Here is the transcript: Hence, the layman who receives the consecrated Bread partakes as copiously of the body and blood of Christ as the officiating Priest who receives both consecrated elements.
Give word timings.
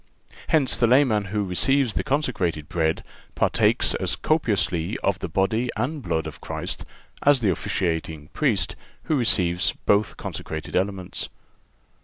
Hence, 0.47 0.75
the 0.77 0.87
layman 0.87 1.25
who 1.25 1.43
receives 1.43 1.93
the 1.93 2.03
consecrated 2.03 2.67
Bread 2.67 3.03
partakes 3.35 3.93
as 3.93 4.15
copiously 4.15 4.97
of 5.03 5.19
the 5.19 5.29
body 5.29 5.69
and 5.75 6.01
blood 6.01 6.25
of 6.25 6.41
Christ 6.41 6.85
as 7.21 7.41
the 7.41 7.51
officiating 7.51 8.29
Priest 8.29 8.75
who 9.03 9.15
receives 9.15 9.73
both 9.85 10.17
consecrated 10.17 10.75
elements. 10.75 11.29